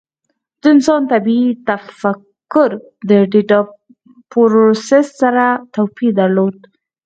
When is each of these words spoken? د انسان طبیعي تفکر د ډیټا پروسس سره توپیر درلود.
د 0.61 0.63
انسان 0.73 1.01
طبیعي 1.11 1.51
تفکر 1.67 2.71
د 3.09 3.11
ډیټا 3.31 3.59
پروسس 4.31 5.05
سره 5.21 5.45
توپیر 5.73 6.11
درلود. 6.19 6.57